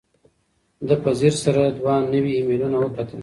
[0.87, 3.19] ده په ځیر سره دوه نوي ایمیلونه وکتل.